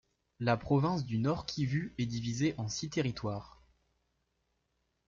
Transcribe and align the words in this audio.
La 0.39 0.57
province 0.57 1.05
du 1.05 1.19
Nord-Kivu 1.19 1.93
est 1.99 2.07
divisée 2.07 2.55
en 2.57 2.67
six 2.67 2.89
territoires. 2.89 3.61